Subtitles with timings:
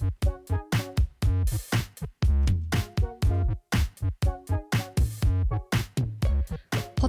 [0.00, 0.06] ポ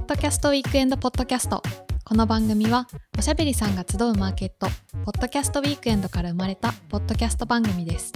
[0.06, 1.62] ドキャストウィークエンドポッドキャスト
[2.04, 2.86] この番組は
[3.18, 4.66] おしゃべりさんが集うマーケット
[5.06, 8.12] ポッドキャストウィークエンドから生まれたポッドキャスト番組です。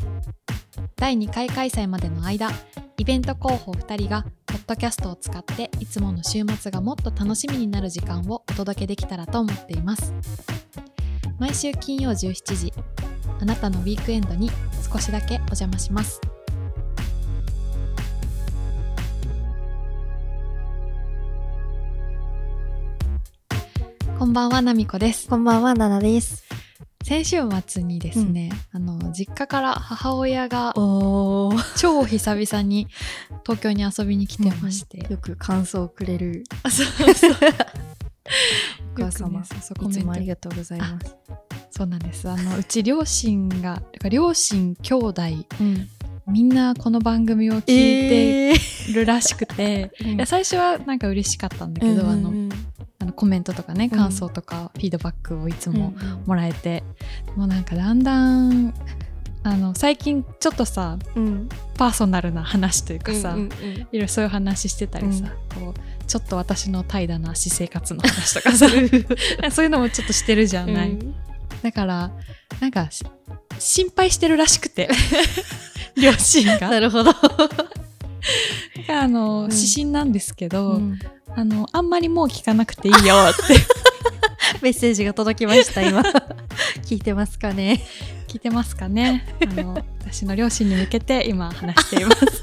[0.96, 2.50] 第2回開催までの間
[2.98, 10.12] イベント広報2人がポッドキャストを使っていつもの週末がもっと楽しみになる時間をお届けできたらと思っています。
[11.38, 12.74] 毎週金曜17時
[13.38, 14.50] あなたのウィークエンドに
[14.96, 16.22] 少しだけお邪魔します。
[24.18, 25.28] こんばんはなみこです。
[25.28, 26.44] こんばんは、ななです。
[27.04, 27.36] 先週
[27.66, 30.72] 末にですね、あの実家から母親が。
[31.76, 32.88] 超久々に
[33.42, 36.44] 東京に遊びに来てまして、よく感想をくれる。
[36.62, 37.32] あそうそう
[38.96, 41.16] お母様、ねそうそうコいつもありがとうございます。
[41.76, 42.26] そうなんです。
[42.28, 45.22] あのうち両親が両親兄弟
[45.60, 45.88] うん。
[46.28, 48.94] みんなこの番組を聞いてえー。
[48.94, 52.48] るらしくて、 いや最初はなんか嬉しかったんだけど、あのうん
[52.98, 53.98] あのコメントとかねうん。
[53.98, 56.82] 感想とかフィードバックをいつもうんもらえて、
[57.36, 58.72] もうなんかだんだん
[59.42, 61.48] あの最近ちょっとさうん。
[61.76, 68.66] パーソナルな話というかさ、うんうんいろいろそういう話してたりさ、こうちょっと私の怠惰な私生活の話とかさ
[69.52, 70.74] そういうのもちょっとしてるじゃうん。
[70.74, 70.98] ない、
[71.66, 72.12] だから
[72.60, 73.04] なんかし
[73.58, 74.88] 心配してるらしくて。
[76.00, 76.68] 両親が。
[76.68, 77.10] なるほど。
[78.88, 79.50] あの、うん。
[79.50, 80.98] 指針なんですけど、うん。
[81.34, 83.56] あのあんまりもう聞かなくていいよって。
[84.62, 86.02] メッセージが届きました、今。
[86.86, 87.82] 聞いてますかね。
[88.28, 89.26] 聞いてますかね。
[89.42, 92.42] あの私の両親に向けて今話しています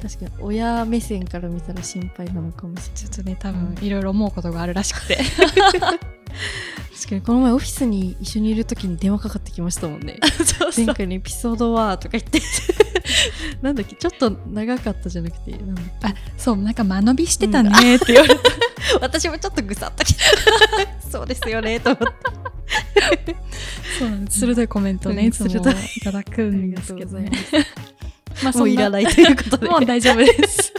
[0.00, 3.02] 確かに、親目線から見たら心配なのかもしれない。
[3.02, 5.18] ちょっとね多分いろいろ思うことがあるらしくて。
[6.94, 10.18] 確かに、この前オフィスに一緒にいる時に電話かかってきましたもんね。
[10.44, 12.40] そう前回のエピソードはとか言って。
[13.60, 16.06] なんだっけ、ちょっと長かったじゃなくて、なんだっけ？
[16.06, 18.40] あそうなんか間延びしてたねって言われて、
[19.00, 20.22] 私もちょっとぐさっときた。
[21.10, 21.98] そうですよねと思っ
[23.24, 23.36] て。
[23.98, 24.40] そうなんです。
[24.40, 25.32] 鋭いコメントをね、うんい。
[25.32, 25.52] つもい
[26.02, 27.30] ただくんですけどね
[28.42, 29.68] ままあもういらないということで。
[29.68, 30.72] もう大丈夫です。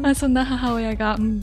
[0.00, 1.42] まあそんな母親がうん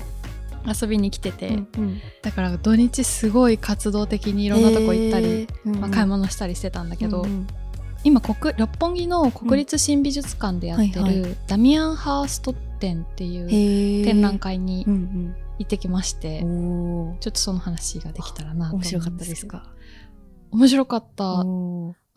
[0.81, 1.47] 遊びに来てて、
[1.77, 5.79] うんだから土日すごい活動的にいろんなとこ行ったり、えー。
[5.79, 7.47] まあ、買い物したりしてたんだけど、うんうん。
[8.03, 17.19] 今国六本木の国立新美術館でやってる、はいはダミアン・ハースト展っていう展覧会にうん行ってきまして、うんおー。
[17.19, 19.63] ちょっとその話ができたらなと思うん面白かったですか？
[20.51, 21.43] 面白かった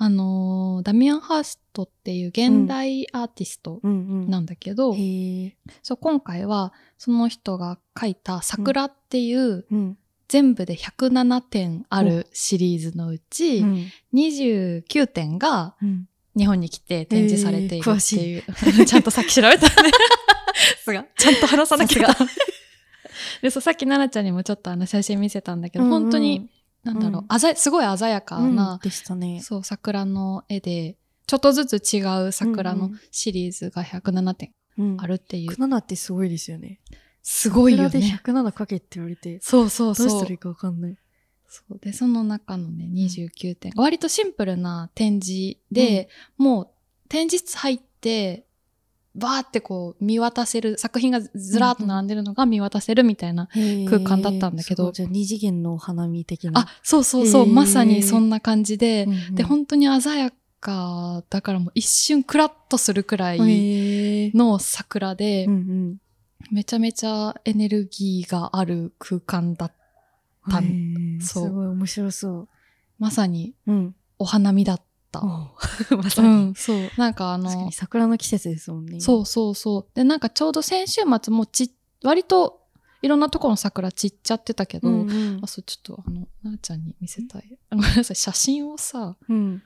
[0.03, 3.95] あのーダミアン・ハーストっていう現代アーティストうんう
[4.27, 4.31] ん。
[4.31, 5.53] なんだけど、へー。
[5.81, 9.97] そう今回はその人が描いた「桜」っていううん。
[10.27, 13.87] 全部で107点あるシリーズのうち、うん。
[14.15, 16.09] 29点がうん。
[16.37, 18.43] 日本に来て展示されているっていう、
[18.87, 19.67] ちゃんとさっき調べた。
[19.83, 19.91] ね
[20.83, 21.07] すが。
[21.17, 22.09] ちゃんと話さなきゃ。
[23.41, 26.03] でそうさっき奈々ちゃんにもちょっとあの写真見せたんだけど、うんうん。
[26.05, 26.49] 本当に
[26.85, 27.27] なんだろう、うん。
[27.29, 29.41] あざすごい鮮やかな、でしたね。
[29.43, 34.53] そう桜の絵でちょっとずつ違う桜のシリーズが107点
[34.99, 36.81] あるるっていう、107ってすごいですよね。
[37.23, 39.39] すごいよ桜でね107かけって言われて。
[39.41, 40.09] そうそうそう。
[40.09, 40.97] どうしたらいいかわかんない。
[41.49, 41.79] そう。
[41.79, 43.73] でその中のね29点。
[43.77, 46.71] 割とシンプルな展示で、もう
[47.09, 48.47] 展示室入って
[49.15, 53.49] バーってこう見渡せる作品がずらーっと並んでるのが見渡せるみたいな、
[53.89, 54.87] 空間だったんだけど。
[54.87, 56.61] へーすごいじゃあ二次元のお花見的な。
[56.61, 59.35] あそうそうそう、まさにそんな感じで、うんうん。
[59.35, 65.97] で本当に鮮やかだからもう一瞬クラッとするくらいの桜で、うんうん。
[66.51, 69.73] めちゃめちゃエネルギーがある空間だっ
[70.51, 70.61] た
[71.21, 71.45] そう。
[71.45, 72.49] すごい面白そう。
[72.99, 73.95] まさにうん。
[74.19, 74.85] お花見だった。
[75.97, 76.31] まさに。
[76.51, 76.91] ん、そう。
[76.97, 79.01] なんかあの桜の季節ですもんね。
[79.01, 79.87] そうそうそう。
[79.95, 81.71] で、なんかちょうど先週末もちっ、
[82.03, 82.63] 割と
[83.03, 87.59] いろんなところの桜散っちゃってたけど、うんうんあ、そう、ちょっとあの、なあちゃんに見せたい。
[87.71, 89.63] あ ごめんなさい、写真をさ、うん。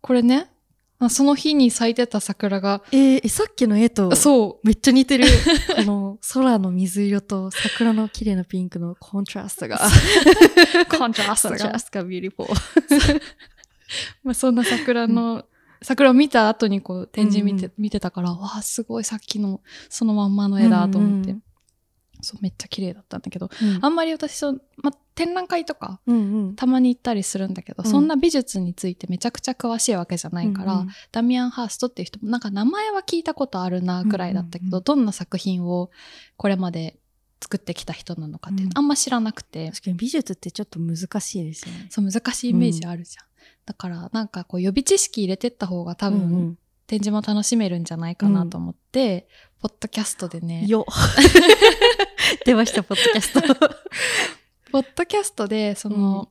[0.00, 0.50] これね、
[0.98, 5.24] あその日に咲いてた桜が、えーえさっきの絵とそめっちゃ似てる。
[5.76, 9.76] この空の水色と桜の綺麗なピンクのコントラストが。
[9.76, 11.78] う、コントラストがコントラ。
[11.78, 13.20] ストが beautiful。
[14.22, 15.44] まあ、そんな桜の、
[15.82, 21.42] 桜を見た後にこう展示見て,、うん見てたから、わあ、すごいさっきのそのまんまの絵だと思って、うんうん。
[22.22, 23.78] そう、めっちゃ綺麗だったんだけど、うん。
[23.82, 26.20] あんまり私そう、まあ、展覧会とかうんう
[26.50, 26.56] ん。
[26.56, 27.90] たまに行ったりするんだけど、うん。
[27.90, 30.88] そんな美術についてめちゃくちゃ詳しいわけじゃないから、うんうん。
[31.12, 34.78] ダミアン・ハーストっていう人もなんか名前は聞いたことあるなくらいだったけど、うんうん。
[34.78, 35.90] うんどんな作品を
[36.36, 36.98] これまで
[37.40, 41.86] 作ってきた人なのかってあんま知らなくて、確かに美術ってちょっと難しいですよね。
[41.90, 43.26] そう難しいイメージあるじゃん。
[43.66, 46.58] だからなんかこう予備知識入れてった方が多分、うんうん。
[46.86, 49.26] 展示も楽しめるんじゃないかなと思って、
[49.60, 50.84] ポッドキャストでね、よ
[52.44, 53.40] 出ました、ポッドキャスト。
[54.70, 56.30] ポッドキャストでその、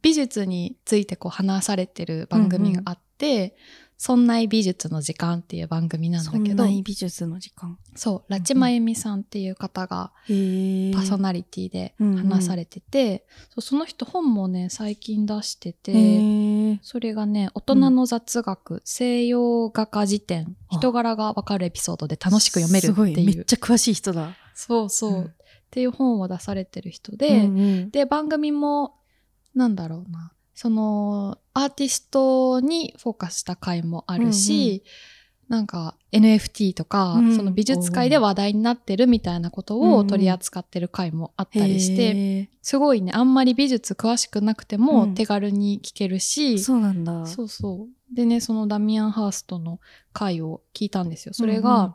[0.00, 3.56] 美術についてこう話されてる番組があって、
[3.98, 7.78] そんな美術の時間っていう番組なんだそんけどな、美術の時間。
[7.94, 10.12] そう、ラチマユミさんっていう方が。
[10.26, 16.78] パーソナリティでうんうん話されてて、そうその人本もね、最近出してて。
[16.82, 23.36] それがね、大人の雑学、西洋画家辞典、あ人柄がわかるエピソードで楽しく読めるっていう。
[23.36, 24.36] めっちゃ詳しい人だ。
[24.54, 25.32] そうそう、うん
[25.66, 28.94] っていう本を出されてる人で、うんうんで、番組も、
[29.54, 34.82] なんだろうな、その、アーティストにフォーカスした回もあるし、
[35.48, 47.26] なんか NFT とか、うんその美術界で話題になってるみたいなことを取り扱ってる回もあったりして、へえすごいね、あんまり美術詳しくなくてもうん手軽に聞けるし、そうなんだ。
[47.26, 48.14] そうそう。
[48.14, 49.78] でね、そのダミアン・ハーストの
[50.14, 51.34] 回を聞いたんですよ。
[51.34, 51.94] それが、うんうん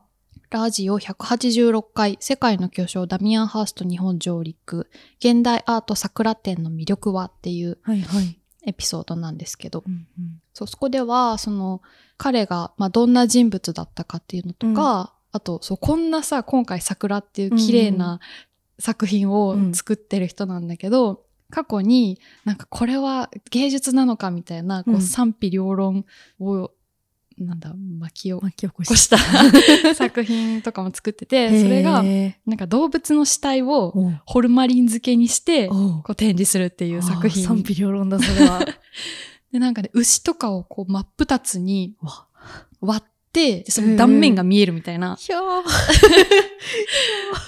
[0.52, 8.41] ラジオ186回、世界の巨匠ダミアン・ハースト日本上陸、現代アート桜展の魅力はっていうはいはい。
[8.66, 10.42] エピソードなんですけど、うんうん。
[10.54, 11.82] そうそこでは、その、
[12.18, 18.20] 彼が、まあ、どんな人物だったかっていうのとか、あと、そう、こんなさ、今回桜っていう綺麗な
[18.80, 25.02] 作品を作ってる人なんだけど、過去になんかこれは芸術なのかみたいな、こううん。
[25.02, 26.06] 賛否両論
[26.40, 26.72] を、
[27.46, 29.18] なんだ、巻き起巻き起ここした。
[29.96, 33.94] 作品とかも作ってて、それが、へなんか動物の死体を
[34.26, 37.44] ホルマリン漬けにして、こう展示するっていう作品。
[37.44, 38.66] 賛否両論だ、それは。
[39.52, 42.26] で、なんかね、牛とかをこう真っ二つにわ。
[42.80, 45.64] 割って、でその断面が見えるみたいなひゃー。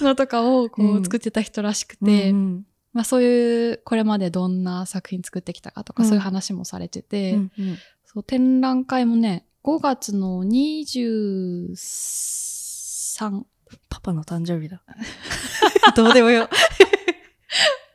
[0.04, 4.62] のとかをこううん作ってた人らしくて、うんまあそういう、これまでどん。
[4.62, 7.52] な作品作ってきたかとか、うんそういう話もされてて、うん。
[7.58, 7.78] うん
[8.14, 13.44] そう展覧会もね、5月の23、
[13.88, 14.82] パパの誕生日だ。
[15.96, 16.50] どうでもよ。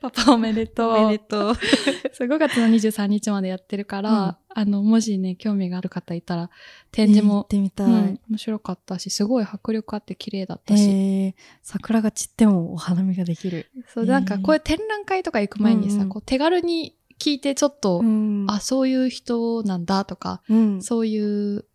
[0.02, 0.94] パパおめでとう。
[0.94, 1.56] おめでとう。
[2.14, 6.50] そう5月の23日までやってるから、うんあの、もしね、興味がある方いたら、
[6.92, 7.88] 展示行っも、てみたい。
[7.88, 13.68] うん面白かったし、すごい迫力あって綺麗だったし、えー、桜が散ってもお花見ができる。
[13.94, 18.46] そう、へーなんかこういう展覧会とか行く前にさ、うんうんこう手軽に聞いてちょっと、ん。
[18.50, 21.66] あ、そういう人なんだとか、うん、そういう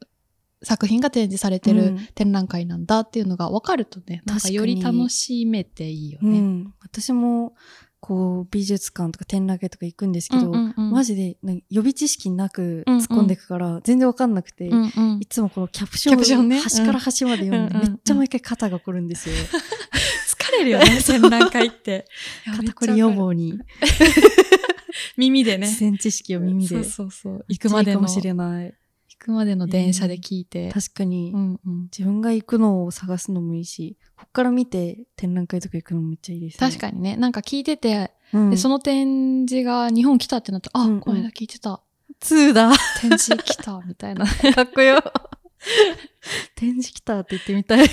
[0.62, 2.08] 作品が展示されてるうん。
[2.14, 6.38] 展覧会なんだっていうのが分かるとね、なんかより楽しめていいよね。
[6.38, 6.74] うん。
[6.80, 7.54] 私も、
[8.00, 10.90] こう、美術館とか展覧会とか行くんですけど、うんうんうん。
[10.90, 11.36] マジで、
[11.70, 15.18] 予備知識なく突っ込んでいくから、全然わかんなくて、うんうん。
[15.20, 16.12] いつもこのキャプショ
[16.42, 19.36] ンを端から端まで読んで、めっちゃ毎回肩が凝るんですよ。
[20.28, 22.06] 疲れるよね、 展覧会って。
[22.44, 23.58] 肩こり予防に、
[25.16, 25.66] 耳でね。
[25.66, 26.68] 自然知識を耳で。
[26.68, 27.44] そうそうそう。
[27.48, 28.74] 行くまでの、いいかもし行れない。
[29.24, 30.70] くまでの電車で聞いて。
[30.70, 31.82] 確かに、うんうん。
[31.84, 36.68] 自分が行くのを探すのもいいし、こっから見て展覧会とか行くのもめっちゃいいですね。
[36.68, 41.80] 確かにね、なんか聞いてて、うん、でその展示が日本来たってなったら、あ、うんうんこの間聞いてた。
[42.20, 42.72] 2だ。
[43.00, 44.26] 展示来た、みたいな。
[44.54, 45.02] かっこよ。
[46.54, 47.88] 展示来たって言ってみたい。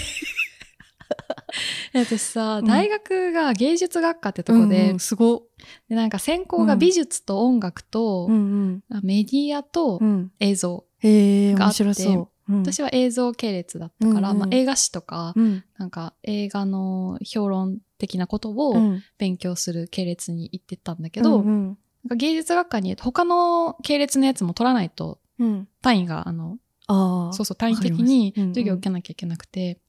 [1.93, 5.43] 私さ、うん大学が芸術学科ってとこで、うんうんすご。
[5.89, 9.99] でなんか専攻が美術と音楽と、うんあメディアと。
[10.39, 10.85] 映像。
[11.03, 12.27] があってう。
[12.49, 25.67] うん、私は映像系列だったから、うんうんまあ、映画史とか、うん、なんか映画の評論的なことうをん、勉強する系列に行ってたんだけど、うんうんなんか芸術学科に他の系列のやつも取らないとうん。
[25.81, 26.57] 単位が、あの。
[26.87, 29.79] そうそう、単位的に授業を受けなきゃいけなくて、で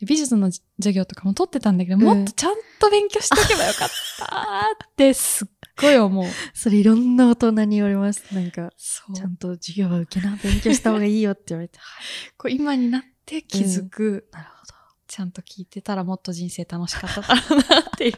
[0.00, 5.48] 美術の授業とかも取ってたんだけど、うんもっとちゃんと勉強しとけばよかったってすっ
[5.80, 6.26] ごい思う。
[6.54, 8.34] それいろんな大人に言われます。
[8.34, 11.78] なんか、ちゃんと授業は受けな、勉強した方がいいよって言われて。
[11.80, 12.04] はい。
[12.36, 14.74] こう今になって気づく、なるほど。
[15.06, 18.14] ちゃんと聞いてたらもっと人生楽しかっただろうなっていう。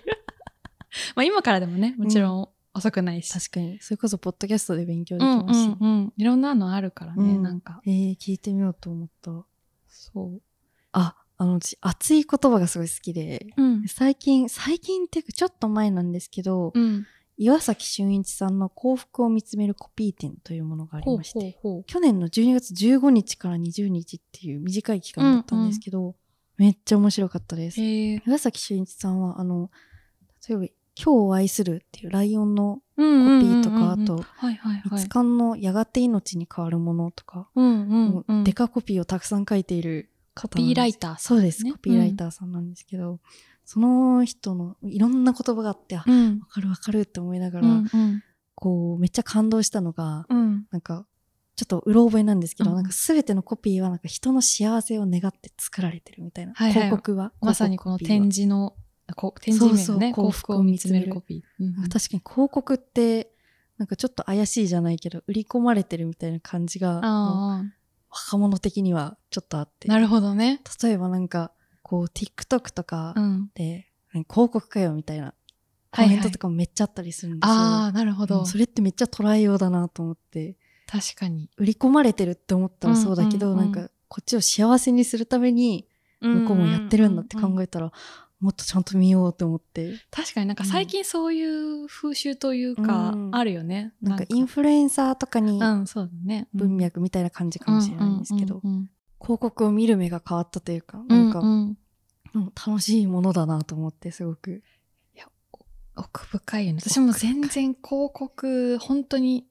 [1.15, 3.33] まあ今からでもね、もちろん遅くないし。
[3.33, 3.81] 確かに。
[3.81, 5.69] それこそ、ポッドキャストで勉強でうんうきますし。
[5.69, 6.13] んうん。
[6.17, 7.81] いろんなのあるからね、うんなんか。
[7.87, 9.31] えー、聞いてみようと思った。
[9.89, 10.43] そう。
[10.93, 13.89] あ、あの、私熱い言葉がすごい好きで、うん。
[13.89, 17.07] 最近、最近っていうかちょっと前なんですけど、うん。
[17.39, 26.15] 岩崎俊一さんの幸福を見つめるコピー展というものがありほうまして、ほうほ去年の12月15日から20日っていう短い期間だったんですけど、
[26.57, 27.81] めっちゃ面白かったです。
[27.81, 29.71] 岩崎俊一さんは、あの、
[30.49, 34.25] 例えば、今日を愛するっていうライオンのコピーとか、あと、
[34.91, 35.07] 蜜。
[35.09, 38.25] 柑のやがて命に変わるものとか、うんうん。
[38.27, 43.21] うんデカコピーをたくさん書いているコピーライターさそうです、ねコピーライターさんなんですけど、
[43.65, 46.41] その人のいろんな言葉があって、あ、わうん。
[46.41, 48.23] かるわかるって思いながら、うんうん。
[48.55, 50.67] こう、めっちゃ感動したのが、うん。
[50.71, 51.07] なんか、
[51.57, 56.53] ちょっとうろ覚えなんですけど、うんなんかすべてのコピーはなんか人の幸せを願って作られてるみたいな。
[56.55, 57.33] はいはい広告は。
[57.41, 58.75] まさにこの展示の、
[59.17, 61.65] こ展示名のね、幸福を見つめるコピー。
[61.65, 63.33] うんうん確かに広告って、
[63.79, 67.01] なんかちょっと怪しいじゃないけど、売り込まれてるみたいな感じが、
[68.17, 69.89] 若者的にはちょっとあって。
[69.91, 70.63] あ、なるほどね。
[70.83, 73.51] 例えばなんか、こう、TikTok とかうん。
[73.55, 75.35] で、広告かよみたいな
[75.91, 77.55] コはいはいメントとかもめっちゃあったりするんですよ。
[77.55, 78.47] ああ、なるほどうん。
[78.47, 80.57] それってめっちゃ捉えようだなと思って、
[80.87, 81.51] 確かに。
[81.57, 85.89] 売り込まれてるって思ったらそうだけど、うんうんうんなんか、こっちを幸せにするために、
[86.21, 87.93] 向こうもやってるんだって考えたら、
[88.41, 93.35] もっとちゃんと見ようって思って、確かになんか最近そういう風習というか、うん。
[93.35, 93.95] あるよね。
[94.03, 96.49] なんかインフルエンサーとかにうん、そうだね。
[96.53, 101.47] 文脈みたいな感じかもしれないんですけど、うんうん広告を見る目が変わったというか、うなんんか、うん。
[101.47, 101.79] うん
[102.35, 104.63] うん楽しいものだなと思って、すごく。
[105.97, 106.81] 奥深いよね。
[106.81, 109.47] 私も全然広告、本当に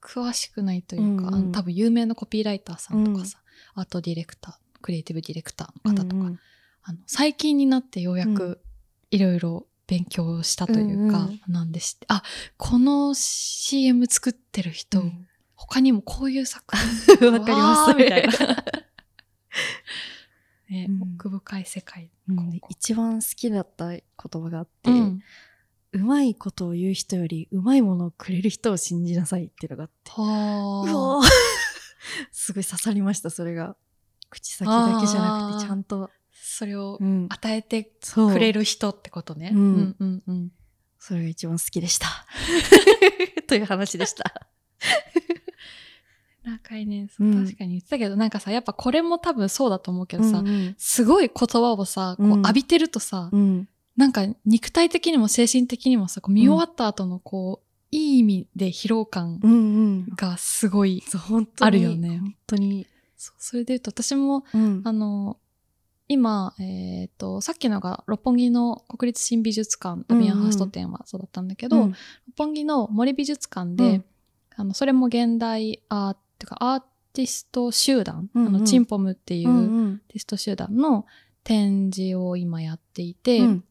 [0.00, 1.34] 詳しくないというか、うんうん。
[1.34, 3.42] あの多分有名なコピーライターさんとかさ、
[3.74, 6.38] アートディレクター、クリエイティブディレクターの方とか、うんうん
[6.84, 8.60] あの最近になってようやく
[9.10, 12.22] いろいろ勉強したというか、うんうんなんで知って、あ、
[12.56, 18.32] この CM 作ってる人、うん他にもこういう作品 わかりますみたいな。
[20.68, 22.10] ね、うん奥深い世界。
[22.28, 25.22] うんで一番好きだった言葉があって、ううん
[26.04, 30.12] まいことを言う人より、うまいものをくれる人を信じなさいっていうのがあって。
[30.16, 31.22] うは
[32.32, 33.76] すごい刺さりました、それが。
[34.30, 36.10] 口先だけじゃなくて、ちゃんと。
[36.52, 39.50] それをうん与えてくれる人ってことね。
[39.54, 40.52] うんうんうんうん
[40.98, 42.06] それが一番好きでした。
[43.48, 44.46] という話でした。
[46.44, 53.68] 中井ね、うん確かに言ってたけど、なんかさ、やっぱこれも多分そうだと思うけどさ、うんすごい言葉をさ、こううん浴びてるとさ、うん。
[53.96, 60.06] なんか肉体的にも精神的にもさ、こう見終わった後のこう、いい意味で疲労感うんうん。
[60.14, 61.02] がすごい。
[61.60, 62.86] あるよね本当に。
[63.16, 64.82] そうそれで言うと私も、うん。
[64.84, 65.38] あの、
[66.12, 71.90] 今、えっ、と、さっきのが六本木の国立新美術館、ダミアンハースト展はそうだったんだけど、うん。
[71.90, 71.98] 六
[72.36, 74.04] 本木の森美術館で、うん。
[74.56, 76.80] あの、それも現代アーっていうかアー
[77.12, 78.56] ティスト集団、うんうん。
[78.56, 81.06] あの、チンポムっていううアーティスト集団の
[81.44, 83.64] 展示を今やっていて、うん。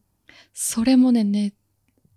[0.52, 1.54] それもね、ね、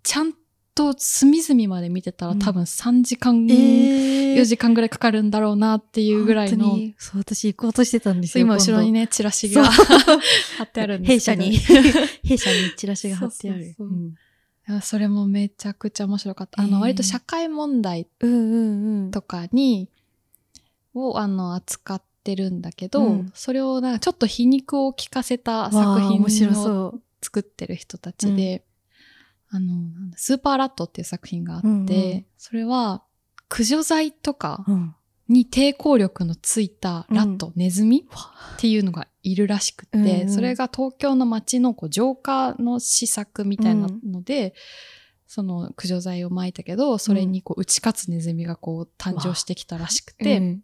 [0.02, 0.34] ちゃん
[0.76, 8.44] と隅々まで見てたらうん多分3時間、えー4時間ぐらいかかるんだろうなっていうぐらいの、そう、私行こうとしてたんですよ。
[8.44, 11.42] 今後ろにね、ね、チラシが貼ってあるんですけど。
[11.42, 13.74] 弊社に、 弊社にチラシが貼ってある。
[14.82, 16.62] それもめちゃくちゃ面白かった。
[16.62, 18.06] あの、割と社会問題。
[19.10, 19.88] とかに、
[20.94, 27.02] を、あの、扱ってるんだけど、うんそれをなんかちょっと皮肉を効かせた作品をそう。
[27.22, 28.64] 作ってる人たちで、
[29.50, 32.26] あの、スーパーラットっていう作品があって、うんうん。
[32.36, 33.02] それは、
[33.48, 34.94] 駆除剤とかうん。
[35.28, 40.30] に抵抗力のついたラット、ネズミっていうのがいるらしくて、うんうん。
[40.30, 44.54] それが東京の街のこう浄化の施策みたいなので、
[45.26, 50.62] その駆除剤を撒いたけど、それにこう打ち勝つネズミがこう誕生してきたらしくて、うん。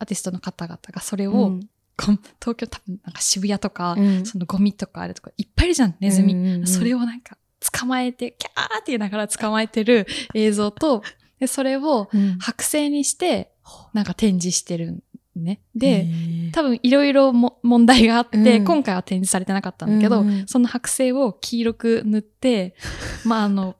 [0.00, 1.60] アーティストの方々がそれを、
[1.96, 2.18] 東
[2.56, 4.26] 京多分なんか渋谷とか、うん。
[4.26, 6.34] そのゴミとかあるとかいっぱいいるじゃん、ネズミ。
[6.34, 6.66] うんうんうん。
[6.66, 7.38] それをなんか
[7.72, 11.02] 捕まえて、キャーって言いながら捕まえてる映像と、
[11.40, 13.50] で、それをうん剥製にして、
[13.92, 15.02] なんか展示してる
[15.36, 15.60] ね。
[15.76, 22.74] へで、ー多分いろいろも問題があって、うん今回は展示されてなかったんだけど、うんうんその剥製を黄色く塗って、
[23.24, 23.76] まああの、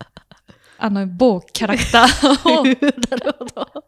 [0.78, 2.78] あの、某キャラクターを なる
[3.38, 3.64] ほど。
[3.64, 3.82] こ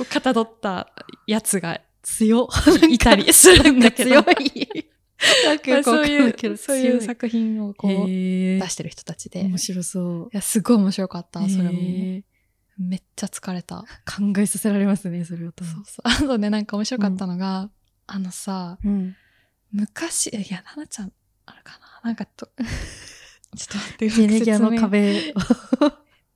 [0.00, 0.92] うかたどった
[1.26, 2.48] やつが強。
[2.90, 4.86] いたりするんだけど、強い。
[5.84, 9.40] そういう、そういう強作品をこう出してる人たちで。
[9.40, 10.28] い面白そう。
[10.32, 12.22] や、すごい面白かった、それも。
[12.78, 13.84] めっちゃ疲れた。
[14.04, 15.74] 考えさせられますね、それは多分。
[15.74, 16.02] そうそう。
[16.26, 17.70] あとね、なんか面白かったのが、
[18.06, 19.16] あのさ、うん。
[19.70, 21.12] 昔、いや、ななちゃん、
[21.46, 22.46] あるかななんかと、
[23.56, 25.34] ちょっと待って、ジェネギアの壁。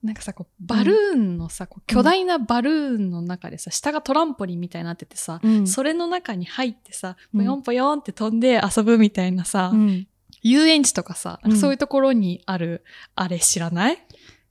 [0.03, 5.67] なんかさ、こう、バルーンのさ、こう巨大なバルーンの中でさ、下がトランポリンみたいになっててさ、うん。
[5.67, 7.39] それの中に入ってさ、うん。
[7.41, 10.07] ぽよんぽよんって飛んで遊ぶみたいなさ、うん。
[10.43, 12.83] 遊園地とかさ、そういうところにある、
[13.15, 13.97] あれ知らない？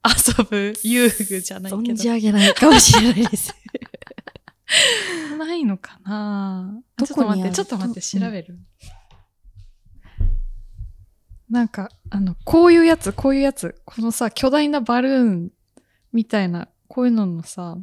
[0.04, 2.14] 遊ぶ遊具じゃないけ存じど。
[2.14, 3.54] 上げないかもしれないです。
[5.38, 6.80] ないのかな？
[6.96, 8.58] どこにちょっと待って、ちょっと待って、調べる。
[11.50, 15.50] なんか、あの、こういうやつ、こういうやつ、このさ、巨大なバルーン
[16.12, 17.76] みたいな、こういうののさ、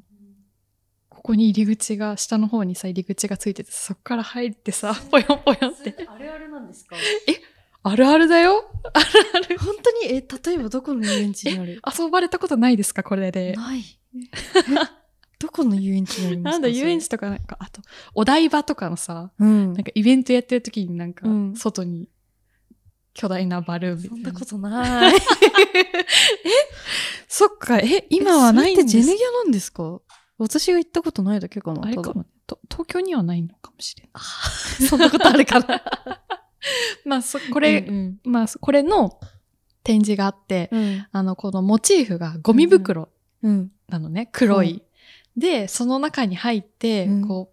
[1.10, 5.96] ここに入り口が、下の方にさ、入り口がついてて、そっから入ってさ、ぽよんぽよんって。
[6.08, 6.96] あれあれなんですか？
[7.86, 9.06] あるあるだよある
[9.36, 9.58] ある。
[9.60, 11.82] 本当に、え、例えばどこの遊園地にある？
[12.00, 13.54] 遊ばれたことないですかこれで。
[13.54, 13.82] ない。
[14.16, 14.20] え
[15.40, 16.52] どこの遊園地にありますか？
[16.52, 17.82] なんだ、遊園地とかなんか、あと、
[18.14, 22.08] お台場とかのさ、うんなんかイベントやってる時になんかうん、外に
[23.14, 24.40] 巨大なバルーンみたいな。
[24.46, 25.14] そんなことない。
[27.28, 28.98] そっか、え、今はないんです。
[28.98, 30.02] えそれってジェネギャなんですか？
[30.38, 32.26] 私が行ったことないだけかなあれかも
[32.70, 34.24] 東京にはないのかもしれない。
[34.88, 35.82] そんなことあるかな。
[37.06, 39.20] まあ、そ、これ、うんまあ、これの
[39.84, 41.06] 展示があって、うん。
[41.12, 43.10] あの、このモチーフがゴミ袋
[43.42, 43.72] うん。
[43.90, 44.68] なのね、黒い。
[44.68, 44.84] はい。
[45.38, 47.28] で、その中に入って、うん。
[47.28, 47.53] こう、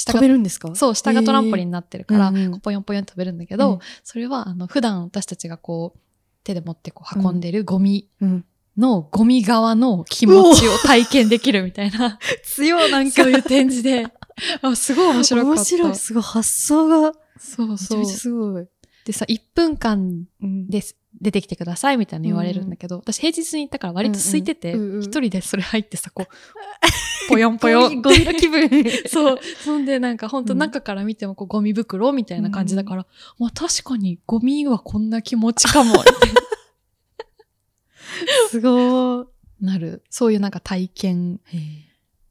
[0.00, 0.74] 下が飛べるんですか？
[0.74, 5.98] そう、下がトランポリンになってるから、うんうんこうポヨンポヨン飛べるんだけど、うんそれは、あの、普段私たちがこう、
[6.44, 8.44] 手で持ってこう運んでるゴミうん。
[8.76, 13.22] の、ゴミ側の気持ちを体験できるみたいな、 強い、なんか。
[13.24, 14.06] そういう展示で、
[14.62, 15.60] あ、すごい面白かった。
[15.60, 15.94] 面白い。
[15.96, 16.22] すごい。
[16.22, 18.16] 発想が、そうそうめちゃめちゃ。
[18.16, 18.66] すごい。
[19.04, 20.96] でさ、1分間うんです。
[21.20, 26.26] 出てきてくださいみたいな言われるんだけど、私平日に行ったから割と空いてて、一、うんうんうんうん人でそれ入ってさ、こう、
[27.28, 28.00] ぽよんぽよん。
[28.02, 28.68] ゴミの気分。
[29.08, 29.38] そう。
[29.62, 33.06] そんでなんか本当うん中から見てもこうゴミ袋みたいな感じだから、
[33.38, 35.94] まあ確かにゴミはこんな気持ちかも、
[38.50, 39.26] すごい。
[39.60, 40.02] なる。
[40.10, 41.40] そういうなんか体験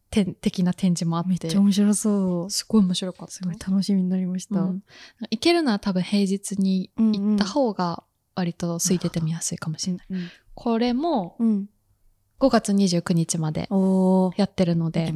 [0.09, 1.29] 展的な展示もあって。
[1.29, 2.49] めっちゃ面白そう。
[2.49, 3.33] すごい面白かった。
[3.33, 4.61] すごい楽しみになりました。
[4.61, 4.83] うん
[5.29, 8.03] 行けるのは多分平日に行った方が
[8.39, 10.07] 割と空いてて見やすいかもしれない。
[10.09, 10.29] うん。
[10.55, 11.69] これもうん。
[12.39, 13.67] 5月29日まで。
[14.37, 15.13] やってるので。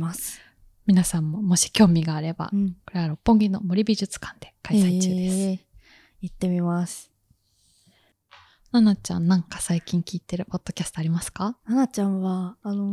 [0.85, 2.75] 皆さんももし興味があれば、うん。
[2.85, 5.35] これは六本木の森美術館で開催中です。
[5.35, 5.59] えー
[6.21, 7.11] 行ってみます。
[8.71, 11.57] ななちゃんなんか最近聞いてるポッドキャストありますか？
[11.67, 12.83] ななちゃんは、あの、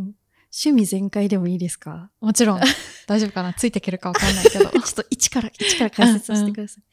[0.52, 2.10] 趣味全開でもいいですか？
[2.20, 2.60] もちろん。
[3.06, 3.54] 大丈夫かな？
[3.54, 4.64] ついていけるかわかんないけど。
[4.70, 6.84] ちょっと一から、一から解説させてください。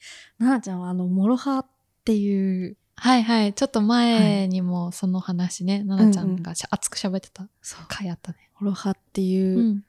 [0.42, 1.66] ななちゃんは、あの、モロハっ
[2.04, 3.54] ていう、はいはい。
[3.54, 8.38] ちょっと前にもその話ね、ななちゃんがしゃ熱く喋ってたそう、回あったね。
[8.60, 9.84] モロハっていうう、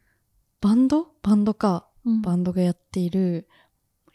[0.62, 1.08] バンド？
[1.24, 1.86] バンドか。
[2.06, 3.48] うんバンドがやっている、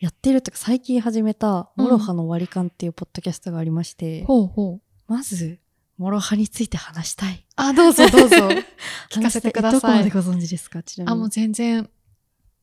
[0.01, 5.13] やっているというか最近始めた、モロハの割り勘っていうポッドキャストがありまして、ほうほう。
[5.13, 5.59] まず、
[5.99, 7.45] モロハについて話したい。
[7.57, 8.37] あ、どうぞどうぞ。
[9.13, 10.83] 聞かせてくださいどこまでご存知ですか？
[10.83, 11.13] ちなみに。
[11.13, 11.89] あ、もう全然、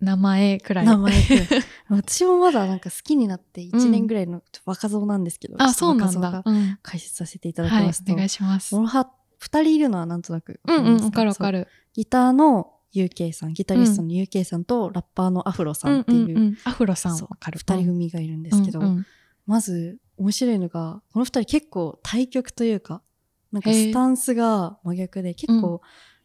[0.01, 0.85] 名前くらい。
[0.85, 1.47] 名前くらい
[1.89, 6.43] 私もまだなんか好きになって1年ぐらいの若造なんですけど、あ、そうなんだ。
[6.81, 8.75] 解説させていただきはいます、と、お願いします。
[8.75, 11.39] モロハ、二人いるのはなんとなくうんうん、わかるわる。
[11.39, 11.67] かる。
[11.93, 17.59] ギターの UK さん、ギタリストの UK さんと、ラッパーのアフロさんっていう、んんんアフロさんわかる。
[17.59, 19.05] 二人組がいるんですけど、うんうん
[19.47, 23.01] まず面白いのが、この二人結構対極というか、
[23.51, 25.81] なんかスタンスが真逆で、結構、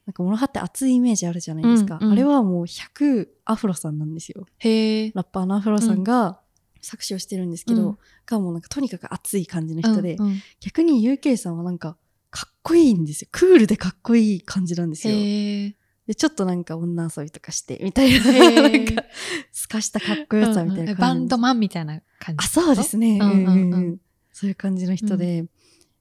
[0.07, 1.99] なんかモロハって熱いイメージあるじゃないですか。
[2.01, 4.47] うんうんあれはもう100アフロさんなんですよ。
[4.59, 5.13] へえ。
[5.15, 6.41] ラッパーのアフロさんが
[6.81, 11.97] 作詞をしてるんですけど、うんがもうなんかとにかく熱い感じの人で、うんうん逆に UK さんはなんか
[12.31, 13.29] かっこいいんですよ。
[13.33, 15.15] クールでかっこいい感じなんですよ。
[15.15, 19.05] で、ちょっとなんか女遊びとかして、みたいな、なんか、
[19.51, 22.45] すかしたかっこよさみたいな感じバンドマンみたいな感じ。
[22.45, 23.19] あ、そうですね。
[23.21, 24.01] うんうんうんうんうん
[24.33, 25.47] そういう感じの人で、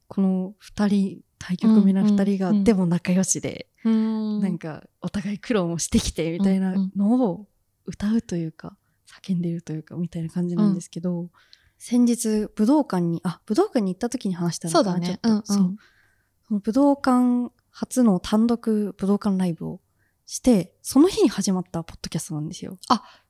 [0.08, 4.42] この二人、対局目な二人が、うんうんうんでも仲良しで、うん。
[4.42, 7.48] なんか、お互い苦労もしてきて、みたいなのを
[7.86, 8.76] 歌うというか、
[9.24, 11.30] 叫んでるというか、みたいな感じなんですけど、
[11.78, 15.08] 先日、武道館に、あ、武道館に行った時に話したのかな、そうだね。
[15.08, 15.30] ちょっと。
[15.30, 15.78] うんうんそう。
[16.48, 19.82] その武道館初の単独武道館ライブを
[20.26, 22.78] して、その日に始まったポッドキャストなんですよ。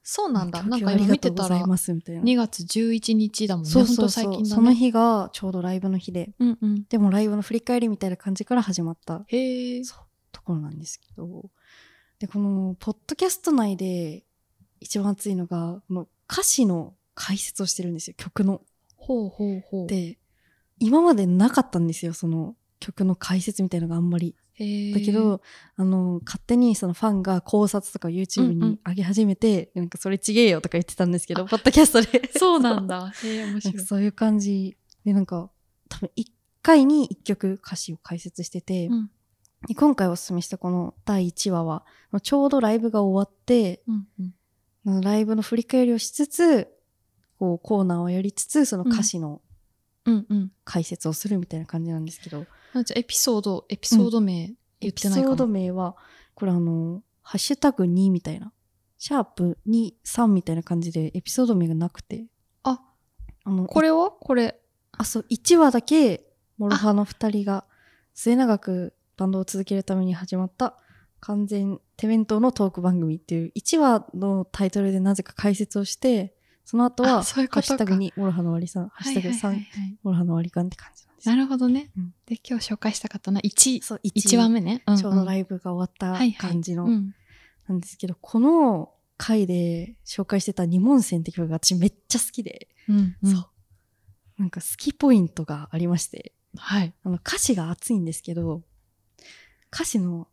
[0.07, 0.61] そうなんだ。
[0.63, 2.21] なんか今見てたらがとうござい、ます、みたいな。
[2.21, 3.71] 2月11日だもんね。
[3.71, 4.45] そうそうそう最近だね。
[4.45, 6.83] その日がちょうどライブの日で、うんうん。
[6.87, 9.81] でもライブの振り返りみたいな感じから始まったへ
[10.31, 11.49] ところなんですけど、
[12.19, 14.23] で、この、ポッドキャスト内で
[14.79, 18.61] 一番熱いのが、この歌詞の解説をしてるんですよ、曲の。
[18.95, 19.87] ほうほうほう。
[19.87, 20.17] で、
[20.79, 24.35] 今までなかったんですよ、その曲の解説みたいのがあんまり。
[24.57, 25.41] だけど、
[25.75, 32.29] あの、勝手にそのファンが考察とか YouTube うんうんに上げ始めて、なんかそれちげえよとか言ってたんですけど、ポッドキャストで。
[32.37, 33.11] そうなんだ。
[33.23, 33.73] 面白い。
[33.75, 35.51] かそういう感じで、なんか、
[35.89, 39.11] 多分一回に一曲歌詞を解説してて、うん
[39.67, 41.85] で今回おすすめしたこの第1話は、
[42.21, 44.07] ちょうどライブが終わって、うん
[44.85, 45.01] うん。
[45.01, 46.67] ライブの振り返りをしつつ、
[47.39, 49.41] こうコーナーをやりつつ、その歌詞の
[50.05, 50.51] うんうん。
[50.63, 52.45] 解説をするみたいな感じなんですけど、
[52.79, 55.29] あじゃあエピソード、エピソード名言エピってないかも。
[55.29, 55.95] ソード名は、
[56.33, 58.51] これあの、ハッシュタグ2みたいな、
[58.97, 62.25] シャープ2、3みたいな感じでエピソード名がなくて、
[62.63, 62.81] あ、
[63.43, 64.11] あの、これは？
[64.11, 64.59] これ。
[64.91, 66.25] あ、そう、1話だけ、
[66.57, 67.65] モロハの2人が
[68.13, 70.77] 末永くバンドを続けるために始まった
[71.19, 79.97] 完全手弁当のトーク番組っていう1話のタイトルでなぜか解説をして、その後は、ハッシュタグにモロハの割りさん、ハッシュタグ3、はいはいはいはい。
[80.03, 82.13] モロハの割り勘って感じなるほどねうん。
[82.25, 83.39] で、今日紹介したかったな。
[83.41, 84.83] 1、そう、1話目ね。
[84.97, 86.85] ちょうどライイブが終わった感じの。
[86.85, 87.15] うん。
[87.67, 93.49] なんですけど、この回で紹介してた二門線って曲が私めっちゃ好きで、うんうんそう。
[94.37, 96.93] なんか好きポイントがありまして、はい。
[97.03, 98.61] あの歌詞が熱いんですけど、
[99.73, 100.27] 歌詞の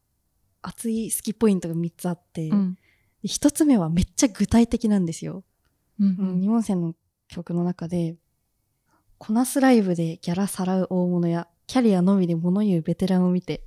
[0.60, 2.74] 熱い好きポイントが3つあって、うん。
[3.22, 5.44] で一つ目はめっちゃ具体的なんですよ。
[6.00, 6.94] うんうん、二門線の
[7.28, 8.16] 曲の中で、
[9.24, 13.62] こなすライブでギャラさらう大物や、キャリアのみで物言うベテランを見て、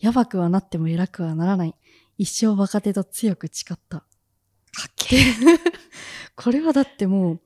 [0.00, 1.76] やばくはなっても偉くはならない。
[2.18, 3.98] 一生若手と強く誓った。
[3.98, 4.04] か
[4.88, 5.20] っけえ。
[6.34, 7.40] これはだってもう、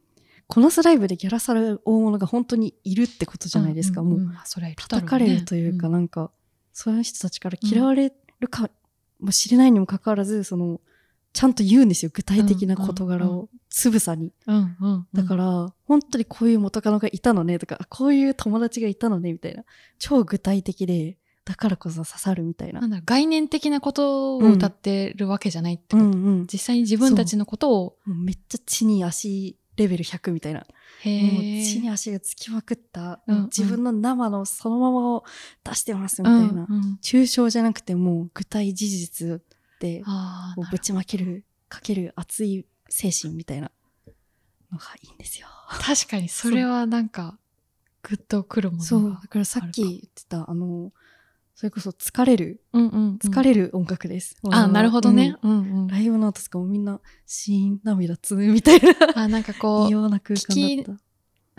[0.46, 4.03] こなすライブでギャラさらう大物が本当にいるってことじゃないですか。
[4.03, 6.31] もう、んんそれはいるだろうね叩かれるというか、んなんか、
[6.73, 8.70] そういう人たちから嫌われるか
[9.18, 10.81] もしれないにもかかわらず、その、
[11.33, 12.11] ちゃんと言うんですよ。
[12.12, 13.49] 具体的な事柄うんうんを。
[13.69, 14.33] つぶさに。
[14.47, 15.07] うんうん。
[15.12, 19.64] だから、本当にこういう元カノがいたのねとか、あこういう友達がいたのねみたいな。
[19.99, 22.87] 超具体的で、だからこそ刺さるみたいなな。
[22.87, 26.05] んだ概念的なことを歌ってるわけじゃないってこと。
[26.05, 26.47] うんうん。
[26.53, 30.66] 実際に自分たちのことを、めっちゃ地に足レベル100みたいな。
[31.03, 35.25] へ地に足がつきまくった、うんうん自分の生のそのままを
[35.64, 36.66] 出してますみたいな。
[36.69, 39.43] うんうん抽象じゃなくてもう具体事実
[40.57, 43.71] こうぶちまける、かける熱い精神みたいな
[44.73, 45.47] のがいいんですよ。
[45.81, 47.38] 確かにそれはなんか、
[48.03, 48.87] グッとくるものが。
[48.87, 49.19] そう。
[49.23, 50.93] だからさっき言ってた、あの、
[51.55, 53.16] それこそ疲れる、うんうんうん。
[53.16, 54.37] 疲れる音楽です。
[54.51, 55.37] あ、なるほどね。
[55.43, 55.87] うんうんうん。
[55.88, 61.03] ライブの後とかもみんな、シーン、涙つむみたいな、あ、なんかこう、異様な空間だった。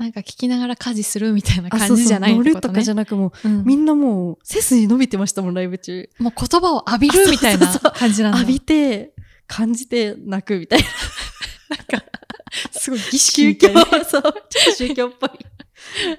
[0.02, 2.74] なんか聞きながら家事するみたいなあ感じじゃないってことね。
[2.76, 6.10] かじゃなくもう、うんみんなもう、背筋伸びてましたもん、ライブ中。
[6.20, 8.40] もう言葉を浴びるみたいな 感じなんだ。
[8.40, 9.14] 浴びて、
[9.48, 10.86] 感じて、泣くみたいな。
[12.72, 14.34] すごい儀式みた宗教いな。、そう、ちょっ
[14.66, 15.30] と宗教っぽい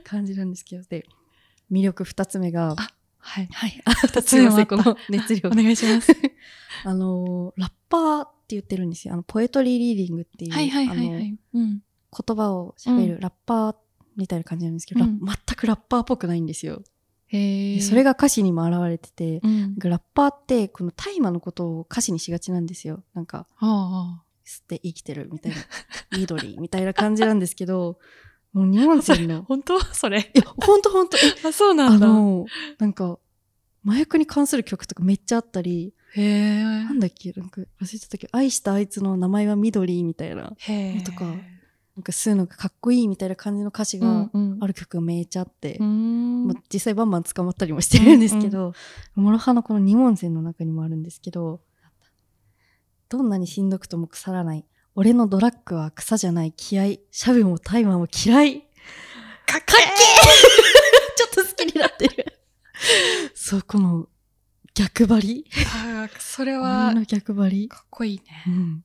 [0.05, 1.05] 感じなんですけど、で、
[1.71, 3.49] 魅力二つ目が、あはい。
[3.53, 3.83] はい。
[4.07, 5.53] 二つ目もあったすいませんこの 熱量お。
[5.53, 6.13] 願いします。
[6.85, 9.15] あの、ラッパーって言ってるんですよ。
[9.15, 11.39] あの、ポエトリーリーディングっていう、はいはいはいはあのい。
[11.55, 11.81] うん。
[12.15, 13.77] 言葉を喋るラッパー
[14.17, 16.83] みたいな感じなんですけど、うんラ全くラッパーっぽくないんですよ。
[17.29, 23.03] へそれが歌詞にも表れてて、うんラッパーってこの大麻のことを歌詞にしがちなんですよ。
[23.15, 25.59] なんか、あ吸って生きてるみたいな、
[26.19, 27.99] 緑みたいな感じなんですけど、
[28.53, 29.81] もう日本人の、 本当？
[29.95, 30.31] それ。
[30.35, 32.07] いや、ほんとほんと、えあ、そうなあんだ。
[32.07, 32.45] の、
[32.79, 33.19] なんか、
[33.87, 36.63] 麻薬に関する曲とかめっちゃあったり、へえ。
[36.63, 41.01] なんだっけ、なんか忘れてたけど、愛したあいつの名前は緑みたいな、へえ。
[41.01, 41.35] とか
[41.97, 46.47] なんか吸うのがかっこいいみたいな感じの歌詞がうんある曲がめっちゃあって、うん。
[46.47, 48.73] まあ、実際バンバン捕まったりもしてるんですけど、
[49.15, 51.61] モロハのこの二門線の中にもあるんですけど、
[53.11, 54.65] どんなにしんどくとも腐らない。
[54.95, 56.85] 俺のドラッグは草じゃない気合。
[57.11, 58.61] シャブもタイマーも嫌い。
[59.47, 59.77] かっけー
[61.17, 62.41] ちょっと好きになってる。
[63.35, 64.09] そう、この
[64.75, 65.47] 逆張り？
[65.85, 67.69] あーそれ鬼は、の逆張り？
[67.69, 68.45] かっこいいね。
[68.47, 68.85] うん。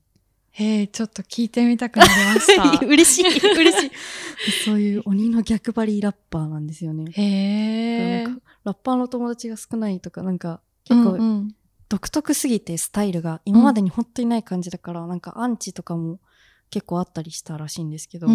[0.58, 2.78] へえ、ちょっと聞いてみたくなりました。
[2.84, 3.90] 嬉しい、嬉しい。
[4.64, 7.12] そういう鬼の逆張りラッパーなんですよね。
[7.12, 8.26] へえ。
[8.64, 11.54] ラッパーの友達が少ないとか、なんか結構うんうん
[11.88, 16.18] 独特すぎてスタイルが今までに本当にない感じだから、なんかアンチとかも
[16.70, 18.26] 結構あったりしたらしいんですけど。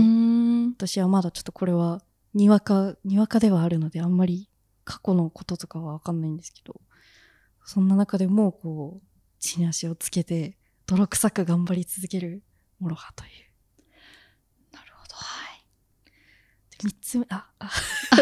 [0.76, 2.02] 私はまだちょっとこれは
[2.34, 4.50] にわか、にわかではあるのであんまり
[4.86, 6.80] 過去のこととかはわかんないんですけど、
[7.66, 9.08] そんな中でもこう、
[9.40, 12.44] 地に足をつけて泥臭く頑張り続ける
[12.80, 13.30] モロハという。
[14.74, 15.16] なるほど。
[15.16, 15.66] はい。
[16.72, 17.72] で三つ目、あ、あ、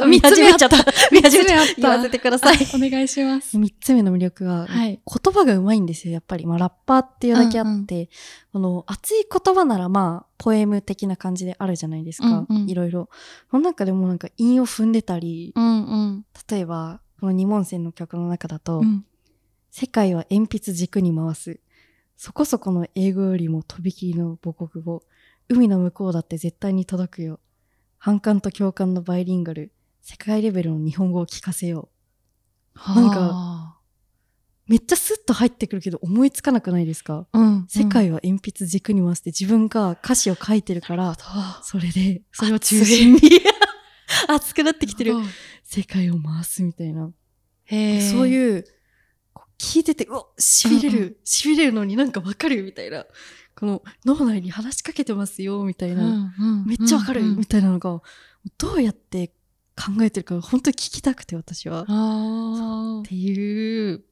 [0.01, 0.77] あ 見始めちゃった。
[1.11, 1.57] 見始めちゃっ。
[1.57, 2.57] 三つ目あったた言わせてください。
[2.75, 3.57] お願いします。
[3.57, 5.01] 三つ目の魅力は、はい。
[5.05, 6.45] 言葉がうまいんですよ、やっぱり。
[6.45, 8.09] まあ、ラッパーっていうだけあって、
[8.53, 12.27] この熱い言葉ならまあ、ポエム的な感じであるじゃないですか。
[12.27, 13.09] うんうんいろいろ。
[13.49, 16.25] その中でもなんか韻を踏んでたり、うんうん。
[16.49, 19.05] 例えば、この二門線の曲の中だと、うん
[19.73, 21.61] 世界は鉛筆軸に回す。
[22.23, 25.01] そこそこの英語よりもとびきりの母国語。
[25.49, 27.39] 海の向こうだって絶対に届くよ。
[27.97, 29.71] 反感と共感のバイリンガル。
[30.03, 31.89] 世界レベルの日本語を聞かせよ
[32.75, 33.79] なんか。
[34.67, 37.25] めっちゃスッと入ってくるけど思いつかなくないですか？
[37.33, 37.65] うん。
[37.67, 41.15] 世界は鉛筆軸に回して自分が歌詞を書いてるから、
[41.63, 43.19] それで、それを中心に
[44.29, 45.15] 熱 くなってきてる。
[45.63, 47.11] 世界を回すみたいな。
[47.63, 48.11] へ。
[48.11, 48.65] そういう
[49.61, 53.05] 聞いてて、うわ、痺れる、痺れるのになんかわかるみたいな。
[53.55, 56.33] この脳内に話しかけてますよ、みたいな。
[56.65, 58.01] めっちゃわかる、みたいなのが、
[58.57, 59.27] どうやって
[59.75, 61.81] 考えてるか、本当に聞きたくて、私は。
[61.81, 64.03] っあていう、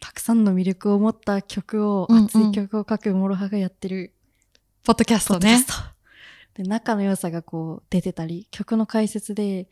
[0.00, 4.86] たくさんの魅力を持った曲を、うんうん熱い曲を書くモロハがやってるー。
[4.86, 5.94] ポッドキャストねポッドキャス。
[6.56, 9.66] トで、仲の良さがこう出てたり、曲の解説で、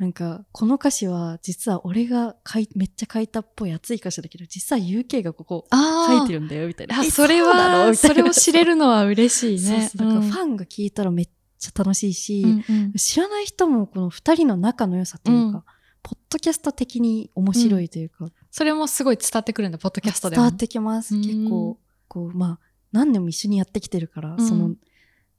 [0.00, 6.40] なんか、この歌詞は実は俺が書いめっちゃ書いたっぽい熱い歌詞だけど、実は UK がここあ書いてる。
[6.40, 6.98] るんだよ、みたいな。
[6.98, 9.82] あ、えそれは、それを知れるのは嬉しいね。
[9.82, 15.64] そうそうだからファンが聞いたらめっちゃ楽しいし、うんうん知らない人もこの二人の仲の良さというか、うん
[16.02, 20.44] ポッドキャスト的に面白いというか、それもすごい伝わってくるんだ、ポッドキャストでも。
[20.44, 21.14] 伝わってきます。
[21.14, 22.58] うん結構、こう、まあ、
[22.90, 24.74] 何年も一緒にやってきてるから、うんその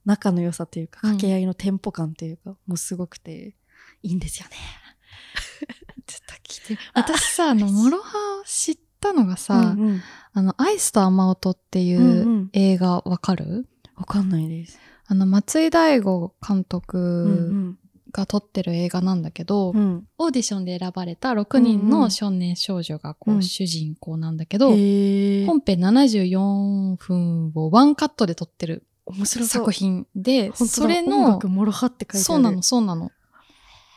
[0.05, 3.55] 仲の良さというか、うん掛け合いのテンポ感というか、もうすごくて、
[4.03, 4.55] いいんですよね。
[6.07, 6.83] ちょっと聞いて。
[6.93, 10.01] 私さ、あの、モロハ知ったのがさ、うんうん
[10.33, 14.79] あの、アイスと雨音っていうんううん映画わかる、わかんないです。
[15.07, 17.75] あの、松井大悟監うん督
[18.11, 19.77] が撮ってる映画なんだけど、うん。
[19.77, 20.07] うん。
[20.17, 29.45] オーディションで選ばれた6人の少年少女がこう、うん主人公なんだけど、へー本編74分をワンカットで撮ってる面白。
[29.45, 32.23] 作品で、それ音の楽、もろはって書いてある。
[32.23, 33.11] そうなの、そうなの。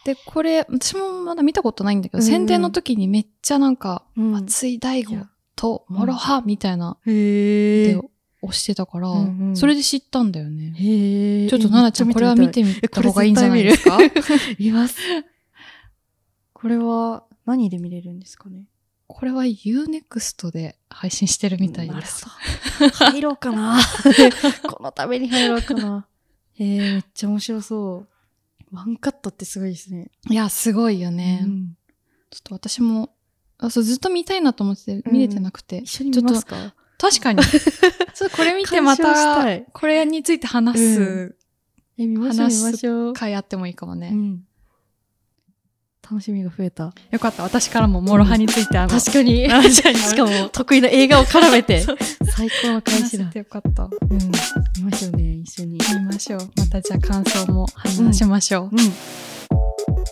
[0.05, 4.33] で、これ、私もまだ見たことないんだけど、宣伝の時にめっちゃなんか、うん。
[4.33, 7.13] 松井大悟いやと諸刃みたいな、へ
[7.87, 8.03] でー
[8.43, 10.75] 押してたから、うんうんそれで知ったんだよね。
[11.49, 13.99] ちょっと、奈々ちゃん、これは見てみた方がいいんじゃないですか？
[14.59, 14.97] います。
[16.53, 18.65] これは何で見れるんですかね？
[19.07, 22.27] これは Unext で配信してるみたいです。
[22.95, 23.79] 入ろうかな。
[24.69, 26.07] このために入ろうかな。
[26.55, 28.09] へえ、めっちゃ面白そう。
[28.75, 30.11] ワンカットってすごいですね。
[30.29, 31.43] いや、すごいよね。
[31.45, 31.77] うん
[32.31, 33.15] ちょっと私も、
[33.59, 35.79] あそうずっと見たいなと思ってて見れてなくて。
[35.79, 36.75] 一緒に見ますか？
[36.99, 37.41] と確かに。
[37.47, 41.37] ちょっとこれ見てまたこれについて話す
[41.97, 43.13] え、見ましょう、話す見ましょう。
[43.13, 44.11] 回あってもいいかもね。
[44.13, 44.45] うん。
[46.05, 46.93] 楽しみが増えた。
[47.11, 47.43] よかった。
[47.43, 49.49] 私からも諸刃についてあの、 確かに。
[49.73, 51.81] しかも、得意な映画を絡めて。
[51.81, 53.25] 最高の返話せしだ。
[53.27, 53.85] てよかった。
[53.85, 54.19] うん。
[54.77, 55.79] 見ましょうね、一緒に。
[55.95, 56.51] 見ましょう。
[56.57, 58.71] またじゃあ感想も話しましょう。
[58.73, 58.93] うん。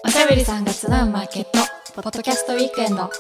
[0.05, 1.51] おしゃべりさんが集うマーケット、
[1.95, 3.11] ポッドキャストウィークエンド。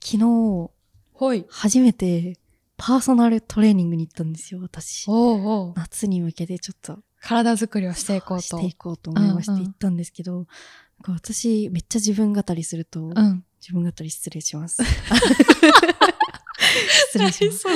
[0.00, 0.70] 昨日、
[1.12, 1.46] ほい。
[1.48, 2.36] 初めて
[2.76, 5.04] パーソナルトレーニングに行ったんですよ、私。
[5.08, 8.42] おうおう夏に向けてちょっと体作りをしていこうと。
[8.42, 13.44] していこうと思いましてうんうん行ったんですけど、なんか私めっちゃ自分語りすると、うん。
[13.60, 14.82] 自分語り失礼します。
[17.12, 17.66] 失礼します。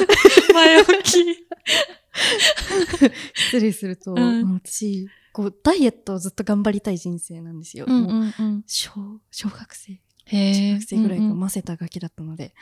[0.52, 1.24] 前置き。
[3.34, 7.86] 失礼すると、うん私、こう、ダイエットをずっと頑張りたい人生なんですよ。
[7.88, 8.64] うんもううんうん。
[8.66, 8.90] 小、
[9.30, 10.00] 小学生、へ
[10.50, 10.54] え。
[10.54, 12.54] 中学生ぐらいからうんうんませたガキだったので、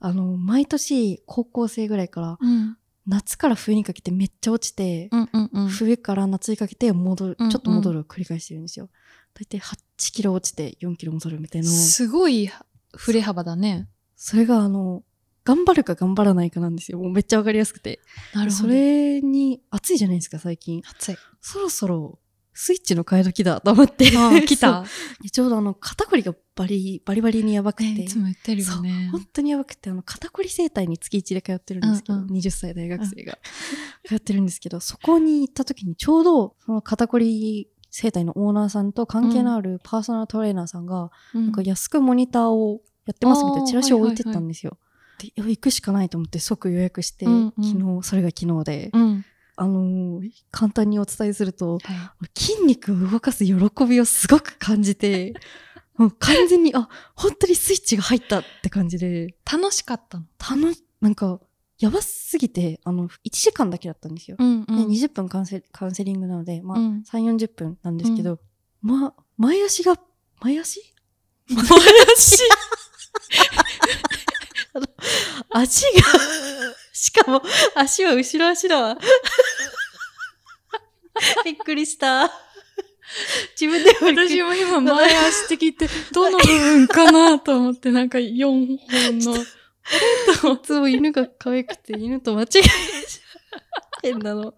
[0.00, 2.76] あの、毎年高校生ぐらいから、うん
[3.10, 5.68] 夏から冬にかけてめっちゃ落ちて、うんうんうん。
[5.68, 8.90] 冬から夏にかけて戻る、ちょっと戻るを繰り返してるんですよ。
[9.32, 12.50] 大体8キロ落ちて4キロ戻るみたいなすごい
[12.94, 13.88] 振れ幅だね。
[14.14, 15.04] それがあの、
[15.42, 16.98] 頑張るか頑張らないかなんですよ。
[16.98, 18.00] もうめっちゃわかりやすくて。
[18.34, 18.62] なるほど。
[18.64, 20.82] それに、暑いじゃないですか、最近。
[20.84, 21.16] 熱い。
[21.40, 22.18] そろそろ、
[22.60, 24.10] スイッチの変え時だと思って。
[24.16, 24.84] ああ、 来た。
[25.30, 27.84] ちょうどあの、肩こりがバリ、バリバリにやばくて。
[27.84, 29.10] ねいつも言ってるよね。
[29.12, 33.38] 本当にやばくて、あの、肩こり整体に月1で通ってるんですけど、うんうん20歳大学生が、
[34.04, 44.78] 通ってるんですけど、そこに行った時にちょうど、その肩こり整体のオーナーさんと関係のあるパーソナルトレーナーさんが、ななんか安くモニターをやってますみたいなチラシを置いてったんですよ。
[45.20, 49.24] で、いや行くしかないと思って即予約して、うんうん昨日、それが昨日で、うん。
[49.58, 53.54] あのー簡単にお伝えすると、は筋肉を動かす喜
[53.88, 55.34] びをすごく感じて、
[55.98, 59.34] もう完全に、あ、本当にスイッチが入ったって感じで、い。
[59.52, 60.26] 楽しかったの。
[60.38, 61.40] 楽し、なんか、
[61.80, 64.36] やばすぎて、あの、1時間だけだったんですよ。
[64.38, 68.38] うんうで20分カウンセカウンセリングなので、まあ、うん3、40分なんですけど、
[68.80, 69.98] ま、前足が、
[70.40, 70.80] 前足？
[71.50, 71.64] もや
[72.16, 72.38] し。
[75.50, 76.02] 足が、
[76.98, 77.40] しかも、
[77.76, 78.98] 足は後ろ足だわ。
[81.44, 82.28] びっくりした。
[83.58, 83.94] 自分で
[84.26, 88.78] 私も今前足って聞いて、どの部分かなと思って、なんか4本
[89.20, 89.36] の。
[89.38, 89.46] い
[90.62, 92.64] つも犬が可愛くて、犬と間違えちゃう。
[94.02, 94.48] 変なの。
[94.48, 94.54] うん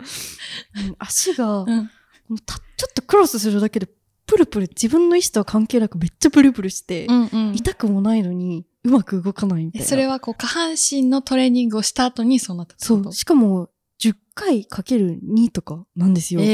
[0.99, 1.67] 足が、うん。
[1.67, 1.89] も
[2.37, 3.89] うたちょっとクロスするだけで、
[4.31, 7.55] プルプル、自分の意思とは関係なくめっちゃプルプルして、うんうん。
[7.57, 9.85] 痛くもないのに、うまく動かないみたいな。
[9.85, 13.13] えそれはこう下半身のトレーニングをした後にそうなったそう。
[13.13, 16.41] しかも、10回かける2とかなんですよ。
[16.43, 16.45] え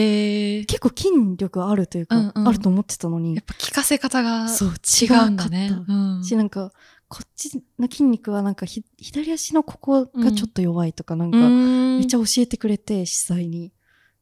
[0.65, 5.71] ー、結構筋力あるというか、うんうんあると思ってたのにやっ、ぱ聞かせ方がそう、違違うんだね。
[5.87, 6.73] うんし、なんか、
[7.09, 13.71] こっちの筋肉はなんかひ、左足のここがちょっと弱いとか、なんか、めめっちゃ教えてくれて、実際に。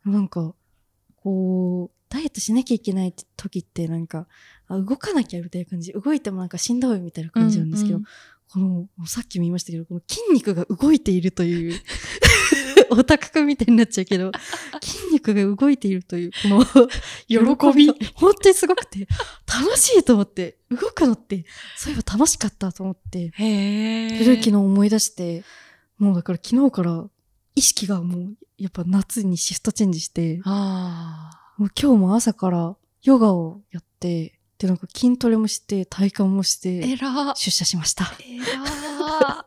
[0.04, 0.54] なんか、
[1.22, 4.28] こう、ダイエットしなきゃいけない時ってなんか、
[4.68, 5.92] あ動かなきゃみたいな感じ。
[5.92, 7.98] 動いてもなんかしんどいみたいな感じなんですけど、
[8.52, 11.80] この、もうさっきも言いましたけど、この筋肉が動いているという、
[12.90, 14.30] オタクくんみたいになっちゃうけど、
[14.80, 16.64] 筋肉が動いているという、この
[17.26, 19.08] 喜びが本当にすごくて、
[19.46, 21.44] 楽しいと思って、動くのって、
[21.76, 23.32] そういえば楽しかったと思って。
[24.22, 25.42] それ昨日思い出して、
[25.98, 27.04] もうだから昨日から
[27.56, 36.62] 意識がもう、やっぱ夏にシフトチェンジして、あもう今日も朝からヨガをやって、で、なんか筋トレもして、体幹もしあ。
[36.62, 37.34] て、えら。
[37.36, 38.12] 出社しました。
[38.20, 39.44] えら。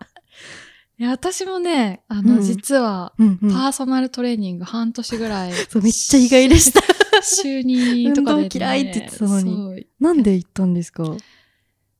[0.99, 3.13] いや、私もね、あの、うん実は。
[3.17, 5.53] パーソナルトレーニング半年ぐらい。
[5.53, 6.81] そうめっちゃ意外でした。
[7.23, 8.43] 週にとかで、ね。
[8.43, 11.03] 運動嫌いって言ってたのになんで行ったんですか？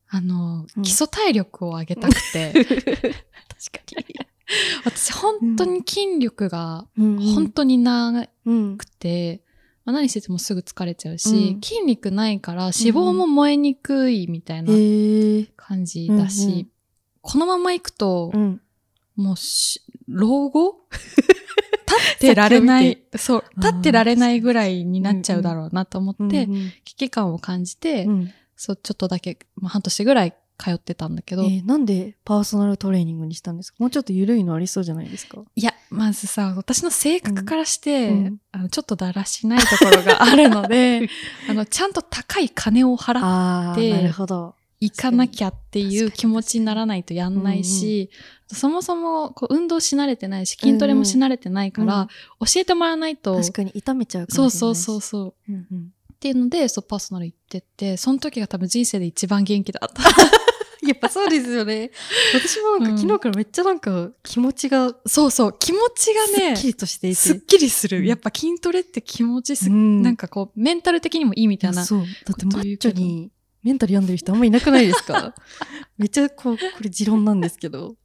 [0.09, 2.65] あの、うん基礎体力を上げたくて、 確
[3.03, 3.23] か
[4.85, 7.33] 私本当に筋力がに。
[7.35, 8.85] 本当になうんく。
[8.85, 9.43] て、
[9.87, 11.61] まあ、何しててもすぐ疲れちゃうし、うん。
[11.61, 14.73] 筋肉ないから脂肪も燃えにくいみたいな。
[15.55, 16.67] 感じだし、うんうん。
[17.21, 18.61] このまま行くと、うん。
[19.15, 20.81] もうし、老後？
[20.91, 26.71] 立ってられない、そう、立ってられないぐらいになっちゃうだろうなと思って、うん。
[26.83, 28.31] 危機感を感じて、うん。
[28.57, 33.75] そう、ちょっとだけ、まあ、半年ぐらい通ってたんだけど、えーなんでパーソナルトレーニングにしたんですか？
[33.79, 35.43] もうちょっと緩いのありそうじゃないですか？
[35.55, 38.25] いや、まずさ、私の性格からして、うん。
[38.25, 41.07] うんあのちょっとだらしないところがあるので、
[41.47, 44.55] あの、ちゃんと高い金を払っあでなるほど。
[44.79, 48.09] 行かなきゃっていう気持ちにならないとやんないし、
[48.51, 52.07] そもそもこう運動し慣れてないし、筋トレもし慣れてないから、うん。
[52.47, 55.03] 教えてもらわないと、確かに痛めちゃうかそうそうもしれないし。
[55.05, 55.51] そうそう。
[55.51, 60.01] うんうんっていうので、そう、パーソナル行ってて、その時が多分人生で一番元気だった。
[60.87, 61.91] やっぱそうですよね。
[62.33, 67.15] 私もなんうんか昨日からめっちゃなんか気持ちがそうそう、気持ちがね、すっきりとしていて。
[67.15, 67.99] すっきりする。
[67.99, 71.85] うんやっぱ筋トレって気持ちす、うんなんかこう、メンタル的にもいいみたいな。
[71.85, 71.99] そう。
[71.99, 73.31] だってマッチョに
[73.63, 75.35] メンタル病んでる人あんまいなくないですか？
[75.97, 77.95] めっちゃこう、これ持論なんですけど。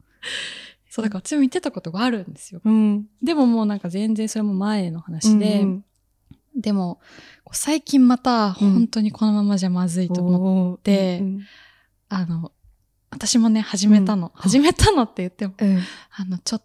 [0.90, 2.61] そう、だから私も言ってたことがあるんですよ。
[2.64, 3.07] うん。
[3.22, 5.85] でももうなんか全然それも前の話で、うん
[6.57, 7.01] でも、
[7.53, 11.41] 最近また本当にこのままじゃまずいと思って、てうん
[12.09, 12.53] あの、
[13.11, 14.33] 私もね、始めたの。
[14.35, 15.81] 始めたのって言っても、うん。
[16.11, 16.62] あの、ちょっ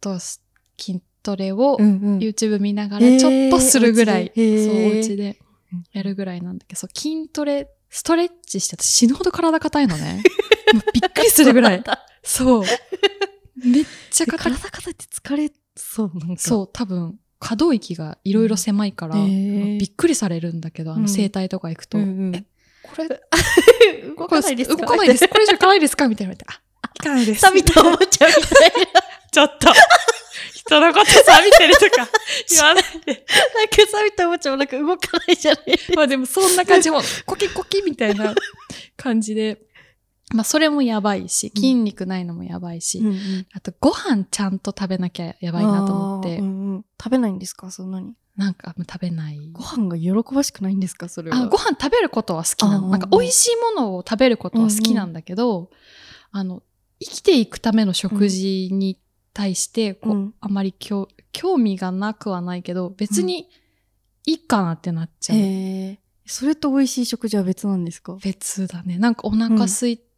[0.00, 2.18] と筋トレをうんうん。
[2.18, 5.38] YouTube 見ながらちょっとするぐらい、お家でへーそう、お家で
[5.92, 10.22] やるぐらいなんだけど、そう、筋トレ、ストレッチして私死ぬほど体硬いのね。
[10.92, 11.84] びっくりするぐらい。
[12.22, 12.62] そう。
[13.64, 16.42] めっちゃ硬体く硬いって疲れそう、なんか。
[16.42, 19.78] そう、多分、可動域がいろいろ狭いから、へー。
[19.80, 21.02] びっくりされるんだけど、あうん。
[21.02, 22.34] の、整体とか行くと、うんうん。
[22.36, 22.44] え、
[22.82, 23.08] これ、
[24.16, 24.76] 動かないですか？
[24.76, 25.26] 動かないです。
[25.26, 26.06] これ以上行かないですか？
[26.06, 26.34] みたいな。
[26.34, 26.60] あ、
[26.98, 27.40] 行かないです。
[27.40, 28.42] 錆びたおもちゃみたい
[28.94, 29.00] な。
[29.32, 29.72] ちょっと、
[30.54, 32.08] 人のことさ、見てるとか。
[32.50, 32.84] 言わない。
[33.06, 33.12] で。
[33.56, 35.78] なんか錆びたおもちゃもなんか動かないじゃない。
[35.96, 38.34] まあでもそんな感じも、コキコキみたいな
[38.96, 39.58] 感じで、
[40.32, 47.70] まあそれもやばいし、筋肉ないのもやばいし、うんうんあとご飯ちゃんと食べなきゃやばいなと思って、うんうん食べないんですか？
[47.70, 48.14] そんなに。
[48.36, 49.50] なんか食べない。
[49.52, 51.08] ご飯が喜ばしくないんですか？
[51.08, 51.36] それは。
[51.36, 52.88] あご飯食べることは好きなの。
[52.88, 55.70] なんか美味しいものを食べることは好きなんだけど、
[56.30, 56.62] あの、
[57.00, 58.98] 生きていくための食事に
[59.34, 63.48] 対して、こう、うんあまり興興味がなくはないけど、別に
[64.26, 65.38] いいかなってなっちゃう。
[65.38, 66.00] へえ。
[66.26, 68.16] それと美味しい食事は別なんですか？
[68.22, 68.98] 別だね。
[68.98, 70.09] なんかお腹空いて、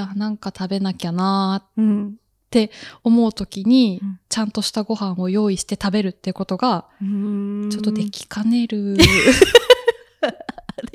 [0.00, 2.16] あなんか食べなきゃなーうん。
[3.02, 4.20] 思うときに、うん。
[4.28, 8.96] ちゃんとしたご飯を用意して食べるってことが、ちょっとできかねる。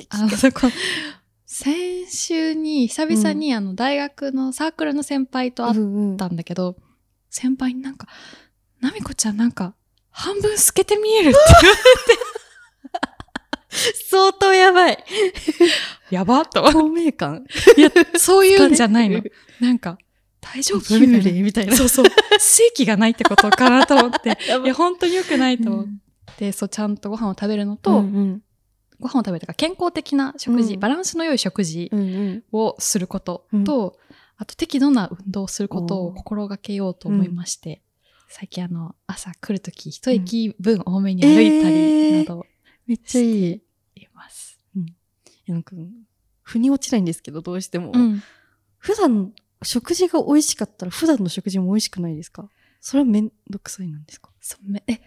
[0.09, 0.61] あの、そこ、
[1.45, 6.35] 先週に、久々に、あの、大学のサークルの先輩と会っうんうんたん。
[6.35, 6.75] だけど、
[7.29, 8.07] 先輩になんか、
[8.79, 9.75] なみこちゃんなんか、
[10.09, 11.37] 半分透けて見えるって
[14.09, 15.03] 相当やばい。
[16.11, 16.61] やばっと。
[16.71, 17.45] 透明感。
[17.77, 19.21] いや、そういうんじゃないの。
[19.59, 19.97] なんか、
[20.41, 20.95] 大丈夫？
[20.97, 21.75] 幽霊みたいな。
[21.75, 22.05] そうそう。
[22.39, 24.37] 正気がないってことかなと思って。
[24.63, 26.01] いや、本当に良くないと思っうん
[26.37, 28.41] て、そう、ちゃんとご飯を食べるのと、うんうん
[28.99, 31.89] ご飯を食べるとか健康的な食事、うんバランスの良い食事
[32.51, 33.97] をすることと、
[34.37, 37.81] あと適度な運動をすることを心がけようと思いまして、
[38.29, 42.45] 最近あの、朝来るとき一駅分多めに歩いたりなど
[42.87, 43.47] めっちゃいい。
[43.95, 44.59] いいます。
[45.45, 45.75] やなんか、
[46.43, 47.91] 腑に落ちないんですけど、どうしても。
[47.93, 48.21] うん。
[48.77, 52.49] 普段、食事が美味しかったら、普段の食事も美味しくないですか？
[52.79, 54.29] それはめんどくさいなんですか？
[54.39, 54.99] そうめえ、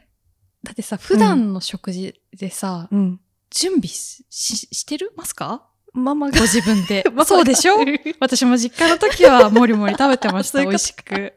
[0.63, 3.21] だってさ、普段の食事でさ、うん。
[3.51, 5.13] 準備しししてる？
[5.17, 5.69] ますか？
[5.93, 6.39] ママが。
[6.39, 7.77] ご自分で そうでしょ？
[8.21, 11.35] 私も実家の時はもりもり食べてました、 美味しく。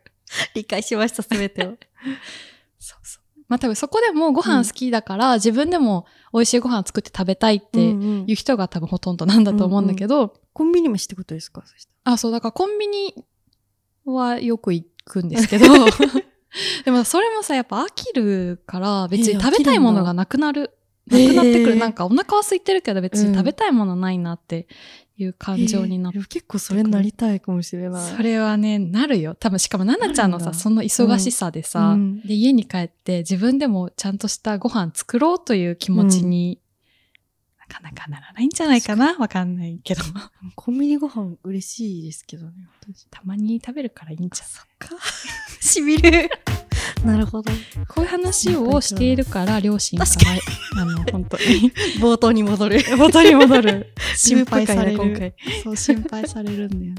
[0.55, 1.77] 理解しました、すべてを。
[3.47, 8.25] まあ多分そこでもご飯好きだから、自分でも美味しいご飯作って食べたいってうんうん。
[8.27, 11.63] いう人が多分ほとんどなんだと思うんだけど、コンビニ飯ってことですか？
[12.03, 13.15] あ、そう、だからコンビニ
[14.05, 15.65] はよく行くんですけど、
[16.85, 20.76] でもそれもさ、やっぱ飽きるから、別えーに食べたいものがなくなる。
[21.09, 21.71] なくなってくる。
[21.73, 24.67] えーなんかお腹は空いてるけど別うんに食べたいものないなって
[25.17, 28.15] いう感情になってえー結構それになりたいかもしれない。
[28.15, 29.35] それはね、なるよ。
[29.35, 36.59] 多分、しかも、ななちゃんのさ、その忙しさでさ、うんで、家に帰って自分でもちゃんとしたご飯作ろうという気持ちに、
[37.59, 39.17] なかなかならないんじゃないかな？
[39.17, 40.01] わかんないけど。
[40.55, 42.53] コンビニご飯嬉しいですけどね。
[42.81, 44.45] 私たまに食べるからいいんじゃ
[44.89, 44.97] ない？
[44.99, 45.03] か。
[45.59, 46.29] しびる。
[47.05, 47.51] なるほど。
[47.87, 50.25] こういう話をしているから、両親から、確
[50.79, 52.79] あの、本当に、冒頭に戻る。
[52.97, 53.93] 元に戻 る。
[54.15, 55.35] 心配されループ会だる。
[55.63, 56.95] そう、心配されるんだよね。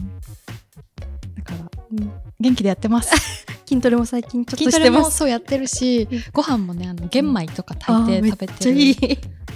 [1.37, 3.11] だから、うん元気でやってます。
[3.67, 5.03] 筋トレも最近ちょっと筋トレしてます。
[5.07, 8.97] もそうやってるし、ご飯もね、あの、玄米とかあ炊いて食べてるいい。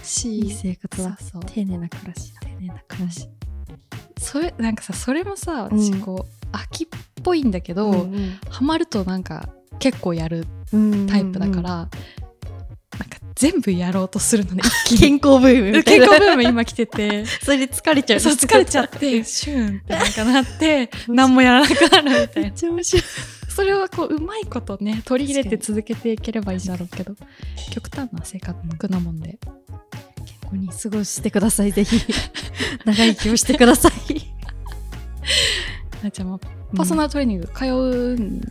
[0.02, 1.16] し、いい生活だ。
[1.20, 2.40] そう丁寧な暮らしだ。
[2.40, 3.28] 丁寧な暮らし。
[4.18, 6.86] それ、なんかさ、それもさ、うん私こう、秋っ
[7.22, 9.48] ぽいんだけど、うんハマるとなんか、
[9.82, 11.88] 結構やるうんタイプだから、なんか
[13.34, 15.20] 全部やろうとするのね、一気健に。
[15.20, 16.06] 康ブームみたいな。
[16.06, 18.20] 健康ブーム今来てて、 それで疲れちゃう。
[18.20, 22.52] そう疲れちゃって、 シューンってなんかなって、 何もやらなくなるみたいなめっ。
[22.52, 23.02] ちゃ面白い。
[23.48, 27.16] それはこう、うまいことね、取り入れて続けていければいいんだろうけど、
[27.72, 29.40] 極端な性格なもんで。
[30.24, 32.00] 健康に過ごしてください、ぜひ。
[32.84, 33.92] 長生きをしてください。
[36.02, 36.28] なっちゃん。
[36.28, 38.44] もパーソナルトレーニング通うんで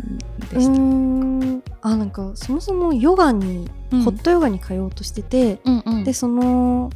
[0.55, 1.89] うした。
[1.89, 4.03] あなんかそもそもヨガに、うん。
[4.03, 6.03] ホットヨガに通おうとしてて、うんうん。
[6.03, 6.89] でその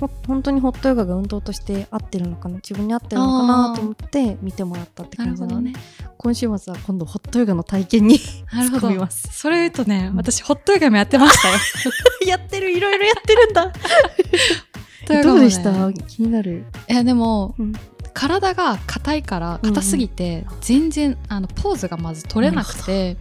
[0.00, 6.14] ほ本当にホットヨガが運動として合ってるのかな自分に合ってるのかなと思って見てもらったって感じなのねほどね。
[6.18, 8.18] 今週末は今度ホットヨガの体験に
[8.52, 9.28] 突っ込みます。
[9.32, 10.16] それ言うとね、うん。
[10.16, 11.54] 私ホットヨガもやってましたよ。
[12.26, 13.72] やってるいろいろやってるんだ。
[15.22, 15.92] どうでした？
[15.92, 17.72] 気になる、いやでも、うん
[18.14, 23.16] 体が硬いから硬すぎて、全然あのポーズがまず取れなくて、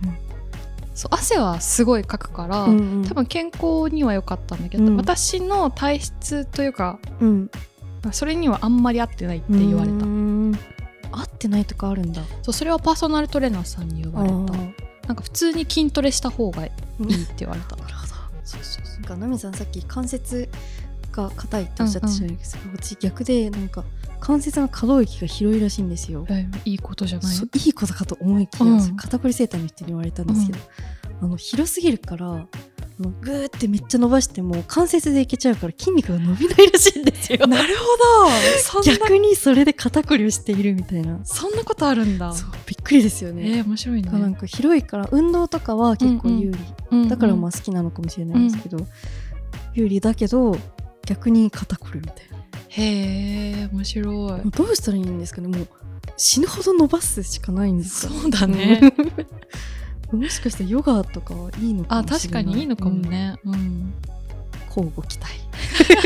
[0.96, 3.06] そう汗はすごいかくから、うんうん。
[3.06, 4.98] 多分健康には良かったんだけど、うん。
[4.98, 7.52] 私の体質というかうん。
[8.12, 10.06] それにはあんまり合ってないって言われた。
[11.12, 12.22] 合ってないとかあるんだ。
[12.44, 14.36] そうそれはパーソナルトレーナーさんに言われた。
[15.08, 17.76] なんか普通に筋トレした方がいいって言われた。
[17.78, 18.14] なるほど。
[18.44, 18.96] そうそうそう。
[18.96, 20.50] なんかナミさんさっき関節
[21.12, 23.84] が硬いっておっしゃってたじゃないですか、私逆でなんか
[24.24, 26.26] 関節の可動域が広いらしいんですよ。
[26.30, 27.36] えいいことじゃない？
[27.36, 28.96] いいことかと思いきや、うん。
[28.96, 30.60] 肩こり整体の人に言われたんですけど、
[31.22, 32.48] あの広すぎるから
[33.00, 37.46] グーってめっちゃ伸ばしても関節でいけちゃうから筋肉が伸びないらしいんですよ。
[37.48, 38.84] なるほど。
[38.84, 41.20] 逆にそれで肩こりをしているみたいな。
[41.26, 42.32] そんなことあるんだ。
[42.32, 44.10] そうびっくりですよね、えー面白いね。
[44.10, 46.58] なんか広いから運動とかは結構有利、
[46.92, 48.78] うんうんだからまあ好きなのかもしれないですけど、
[49.74, 50.56] 有利だけど
[51.06, 52.33] 逆に肩こるみたいな
[52.76, 54.50] へえ面白い。
[54.50, 55.48] どうしたらいいんですかね。
[55.48, 55.68] もう
[56.18, 58.82] 死ぬほど伸ばすしかないんですかそうだね。
[60.12, 62.44] もしかしてヨガとかはいいのかあもしれない。
[62.44, 63.36] 確かにいいのかも、ね。
[63.46, 63.54] うん。
[63.54, 63.94] うん。
[64.68, 65.34] 交互期待。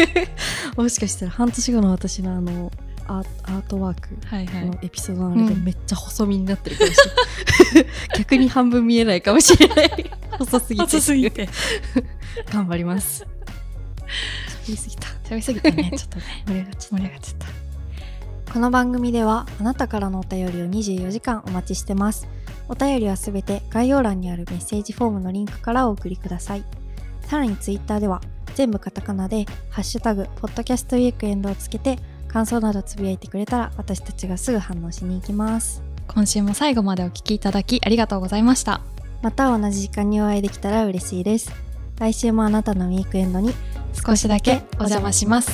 [0.76, 2.72] もしかしたら半年後の私のあの
[3.08, 4.10] アーアートワーク
[4.66, 6.98] のエピソードのあれがめっちゃ細身になってるかもし
[7.76, 10.12] れない、 逆に半分見えないかもしれない。
[10.38, 10.84] 細すぎて。
[10.84, 11.48] 熱すぎて。
[12.52, 13.26] 頑張ります。
[14.66, 17.38] 喋りすぎた喋りすぎてねちょっとね盛り上がっちゃった盛り上がっちゃっ
[18.48, 22.28] たこの番組ではあなたからのお便りを24時間お待ちしてます。
[22.70, 26.64] お便りはすべて概要欄にあるメッセージフォームのリンクからお送りください。
[27.22, 28.22] さらにツイッターでは
[28.56, 32.00] 全部カタカナでハッシュタグポッドキャストウィークエンドをつけて
[32.30, 35.84] 感想などつぶやいてくれたら私たちがすぐ反応しに行きます。
[36.08, 38.82] 今週も最後までお聞きいただきありがとうございました
[39.22, 41.67] また同じ時間にお会いできたら嬉しいです。
[42.00, 43.52] 来週もあなたのウィークエンドに
[44.06, 45.52] 少しだけお邪魔します。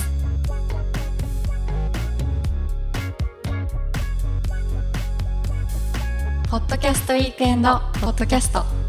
[6.50, 8.83] ポッドキャストウィークエンドポッドキャスト。